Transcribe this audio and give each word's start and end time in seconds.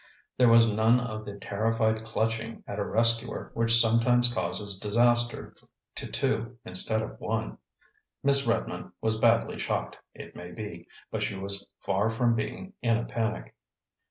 There 0.35 0.49
was 0.49 0.73
none 0.73 0.99
of 0.99 1.25
the 1.27 1.37
terrified 1.37 2.03
clutching 2.03 2.63
at 2.65 2.79
a 2.79 2.83
rescuer 2.83 3.51
which 3.53 3.79
sometimes 3.79 4.33
causes 4.33 4.79
disaster 4.79 5.53
to 5.93 6.07
two 6.07 6.57
instead 6.65 7.03
of 7.03 7.19
one. 7.19 7.59
Miss 8.23 8.47
Redmond 8.47 8.93
was 8.99 9.19
badly 9.19 9.59
shocked, 9.59 9.99
it 10.15 10.35
may 10.35 10.53
be; 10.53 10.87
but 11.11 11.21
she 11.21 11.35
was 11.35 11.63
far 11.81 12.09
from 12.09 12.33
being 12.33 12.73
in 12.81 12.97
a 12.97 13.05
panic. 13.05 13.55